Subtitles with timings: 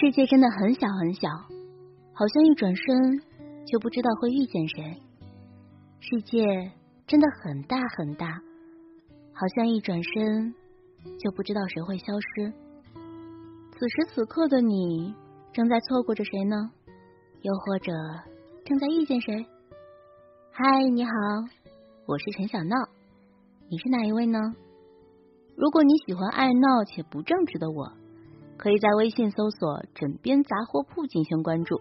[0.00, 1.28] 世界真的很小很小，
[2.14, 3.18] 好像一转身
[3.66, 4.98] 就不知道会遇见谁；
[6.00, 6.72] 世界
[7.06, 8.26] 真的很大很大，
[9.34, 10.54] 好像一转身
[11.18, 12.50] 就不知道谁会消失。
[13.72, 15.14] 此时此刻的你，
[15.52, 16.70] 正在错过着谁呢？
[17.42, 17.92] 又或者
[18.64, 19.44] 正在遇见谁？
[20.50, 21.12] 嗨，你好，
[22.06, 22.74] 我是陈小闹，
[23.68, 24.38] 你是哪一位呢？
[25.56, 27.99] 如果你喜欢爱闹且不正直的我。
[28.60, 31.80] 可以在微信搜索“枕边杂货铺”进行关注。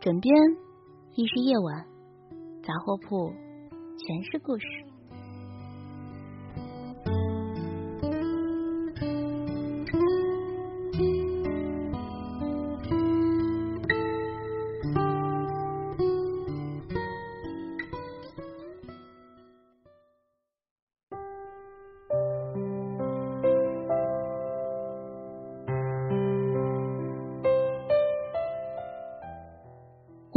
[0.00, 0.34] 枕边
[1.14, 1.84] 亦是夜晚，
[2.62, 3.34] 杂货铺
[3.98, 4.64] 全是故事。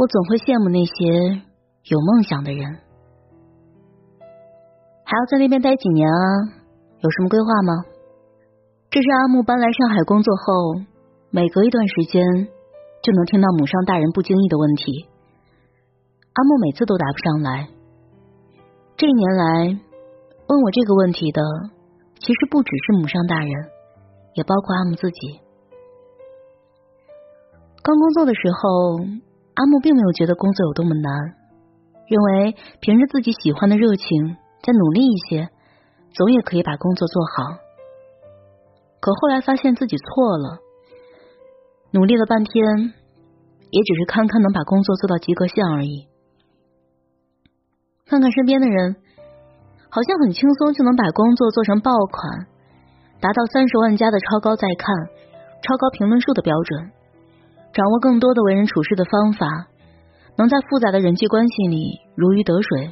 [0.00, 1.44] 我总会羡慕那些
[1.84, 2.64] 有梦想的人，
[5.04, 6.56] 还要在那边待几年啊？
[7.04, 7.84] 有什么规划吗？
[8.88, 10.80] 这是阿木搬来上海工作后，
[11.28, 12.16] 每隔一段时间
[13.04, 15.04] 就能听到母上大人不经意的问题。
[16.32, 17.68] 阿木每次都答不上来。
[18.96, 19.44] 这一年来，
[20.48, 21.42] 问我这个问题的，
[22.16, 23.52] 其实不只是母上大人，
[24.32, 25.44] 也包括阿木自己。
[27.84, 29.28] 刚工作的时候。
[29.60, 31.12] 阿木并没有觉得工作有多么难，
[32.08, 35.50] 认为凭着自己喜欢的热情，再努力一些，
[36.14, 37.60] 总也可以把工作做好。
[39.00, 40.60] 可后来发现自己错了，
[41.90, 42.94] 努力了半天，
[43.68, 46.08] 也只是堪堪能把工作做到及格线而已。
[48.06, 48.96] 看看身边的人，
[49.90, 52.46] 好像很轻松就能把工作做成爆款，
[53.20, 54.96] 达到三十万加的超高再看、
[55.60, 56.92] 超高评论数的标准。
[57.72, 59.46] 掌握更多的为人处事的方法，
[60.36, 62.90] 能在复杂的人际关系里如鱼得水。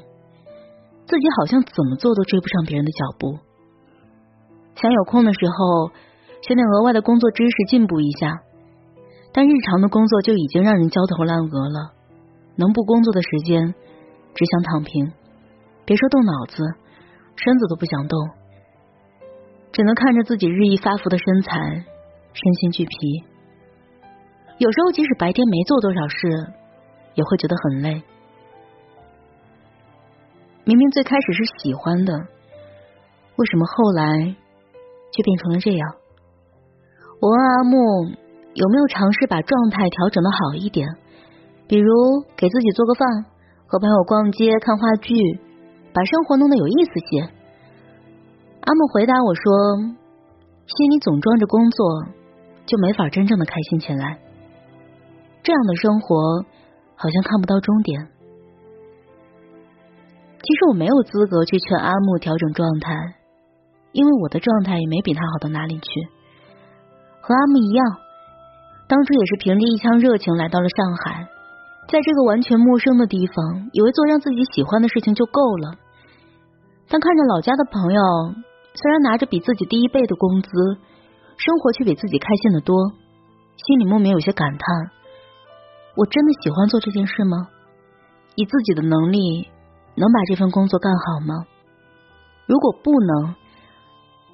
[1.07, 3.39] 自己好像怎么做都追不上别人的脚步。
[4.77, 5.91] 想有空的时候
[6.43, 8.43] 学点额外的工作知识进步一下，
[9.33, 11.93] 但日常的工作就已经让人焦头烂额了。
[12.57, 13.75] 能不工作的时间，
[14.35, 15.13] 只想躺平，
[15.85, 16.63] 别说动脑子，
[17.37, 18.19] 身子都不想动，
[19.73, 21.59] 只能看着自己日益发福的身材，
[22.33, 23.25] 身心俱疲。
[24.59, 26.53] 有时候，即使白天没做多少事，
[27.15, 28.03] 也会觉得很累。
[30.65, 32.13] 明明最开始是喜欢的，
[33.37, 34.35] 为什么后来
[35.13, 35.95] 却变成了这样？
[37.21, 37.79] 我问阿木
[38.55, 40.89] 有没有尝试把状态调整的好一点，
[41.69, 43.27] 比如给自己做个饭，
[43.67, 45.15] 和朋友逛街、看话剧，
[45.95, 47.21] 把生活弄得有意思些。
[48.61, 49.43] 阿木回答我说
[50.67, 52.05] ：“心里总装着工作，
[52.67, 54.19] 就没法真正的开心起来。”
[55.43, 56.45] 这样的生活
[56.97, 58.09] 好像看不到终点。
[60.41, 62.95] 其实我没有资格去劝阿木调整状态，
[63.93, 65.89] 因为我的状态也没比他好到哪里去。
[67.21, 67.87] 和阿木一样，
[68.89, 71.29] 当初也是凭着一腔热情来到了上海，
[71.91, 75.75] 在这个完全陌生的地方，以为做让自己喜欢的事情就够了。
[76.89, 78.03] 但看着老家的朋友，
[78.75, 80.49] 虽然拿着比自己低一倍的工资，
[81.37, 82.75] 生活却比自己开心的多，
[83.67, 84.91] 心里莫名有些感叹。
[85.99, 87.49] 我真的喜欢做这件事吗？
[88.37, 89.49] 以自己的能力
[89.97, 91.35] 能把这份工作干好吗？
[92.47, 93.35] 如果不能，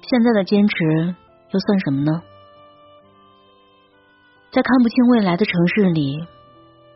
[0.03, 1.15] 现在的坚持
[1.49, 2.21] 又算什么呢？
[4.51, 6.21] 在看不清未来的城市里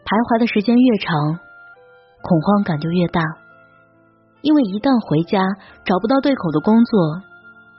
[0.06, 1.18] 徘徊的时间越长，
[2.22, 3.24] 恐慌感就越大。
[4.44, 5.42] 因为一旦回家
[5.84, 7.26] 找不到对口的工作，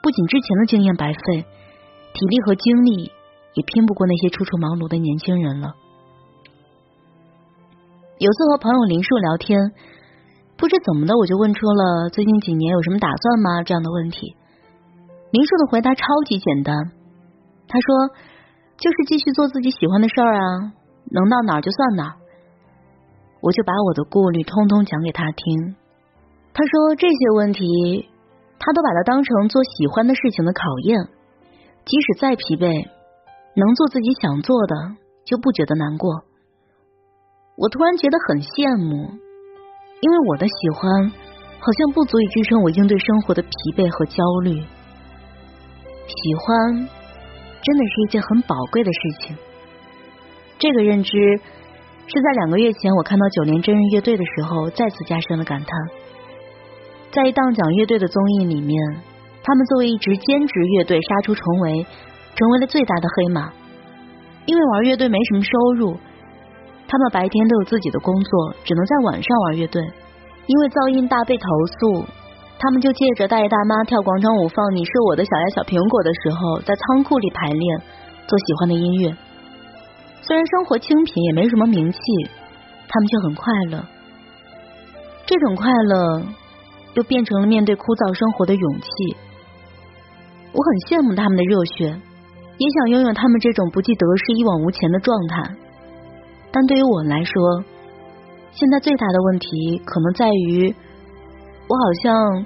[0.03, 1.47] 不仅之前的经验白费，
[2.11, 3.13] 体力和精力
[3.55, 5.71] 也拼不过那些初出茅庐的年轻人了。
[8.21, 9.57] 有次和朋友林树聊天，
[10.55, 14.35] 不知怎么的，我就问出了最近几年有什么打算吗这样的问题。
[15.31, 16.93] 林树的回答超级简单，
[17.67, 18.13] 他说
[18.77, 20.71] 就是继续做自己喜欢的事儿啊，
[21.09, 22.13] 能到哪儿就算哪儿。
[23.41, 25.75] 我就把我的顾虑通通讲给他听，
[26.53, 28.07] 他说这些问题
[28.59, 31.09] 他都把它当成做喜欢的事情的考验，
[31.85, 32.85] 即使再疲惫，
[33.57, 34.75] 能做自己想做的，
[35.25, 36.21] 就不觉得难过。
[37.61, 39.05] 我突然觉得很羡慕，
[40.01, 41.13] 因为我的喜欢
[41.61, 44.57] 好像不足以支撑我应对生活的疲惫和焦虑。
[46.09, 46.73] 喜欢
[47.61, 49.37] 真的是一件很宝贵的事情。
[50.57, 51.13] 这个认知
[52.09, 55.69] 是在两个月前我看到九连真人乐队的时候再次加深了感叹。
[57.13, 58.73] 在一档讲乐队的综艺里面，
[59.45, 61.85] 他们作为一支兼职乐队杀出重围，
[62.33, 63.53] 成为了最大的黑马。
[64.47, 65.97] 因为玩乐队没什么收入，
[66.87, 69.81] 他们白天都有自己的工作，只能在晚上玩乐队。
[70.47, 71.45] 因为噪音大被投
[71.79, 72.05] 诉，
[72.59, 77.63] 他们就借着大爷大妈跳广场舞放《你是我的小呀小苹果》的时候，在仓库里排练，
[78.27, 79.15] 做喜欢的音乐。
[80.21, 81.99] 虽然生活清贫，也没什么名气，
[82.89, 83.85] 他们却很快乐。
[85.25, 86.23] 这种快乐
[86.95, 88.87] 又变成了面对枯燥生活的勇气。
[90.51, 91.95] 我很羡慕他们的热血，
[92.57, 95.55] 也想拥有他们这种不计得失、一往无前的状态。
[96.51, 97.63] 但对于我来说，
[98.51, 100.75] 现在最大的问题可能在于，
[101.67, 102.45] 我好像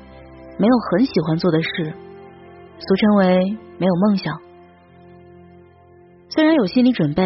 [0.57, 1.93] 没有很喜欢做的事，
[2.79, 4.39] 俗称为没有梦想。
[6.29, 7.23] 虽然有心理准备。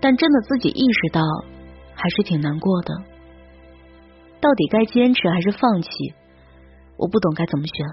[0.00, 1.22] 但真的自己意识到，
[1.94, 2.94] 还是挺难过的。
[4.38, 5.88] 到底该坚持还是放弃？
[6.98, 7.86] 我不懂该怎么选。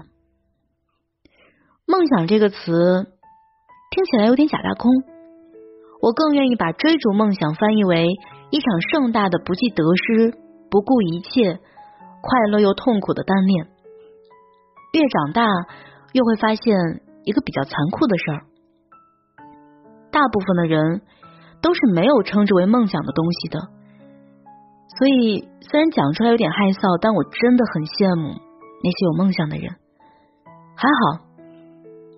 [1.86, 3.06] 梦想这个词
[3.90, 4.92] 听起来有点假大空，
[6.02, 8.06] 我更愿意把追逐梦想翻译为
[8.50, 10.34] 一场盛大的不计得失、
[10.68, 11.60] 不顾一切、
[12.20, 13.68] 快乐又痛苦的单恋。
[14.92, 15.46] 越长大，
[16.12, 18.40] 越会发现一个比较残酷的事儿：
[20.10, 21.02] 大部分的人。
[21.62, 23.60] 都是没有称之为梦想的东西的，
[24.98, 28.34] 所以虽然讲出来有点害臊，但我真的很羡慕
[28.82, 29.70] 那些有梦想的人。
[30.74, 31.22] 还好，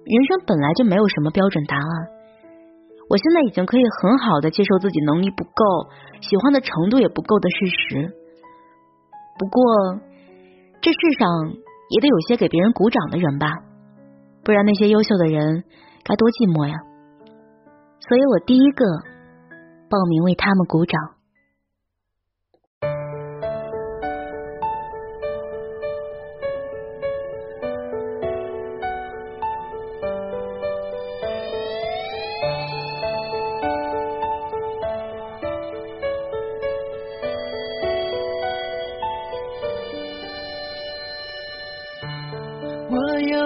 [0.08, 1.92] 人生本来就没有什么标准答案。
[3.08, 5.88] 我现在已经可以很好的接受自己能力不够，
[6.20, 8.14] 喜欢的程度也不够的事实。
[9.38, 10.00] 不过，
[10.80, 11.28] 这世上
[11.90, 13.48] 也得有些给别人鼓掌的人吧，
[14.44, 15.64] 不然那些优秀的人
[16.04, 16.76] 该多寂寞呀。
[18.00, 18.84] 所以我第一个。
[19.86, 20.98] 报名为他们鼓掌。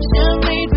[0.00, 0.73] 想你。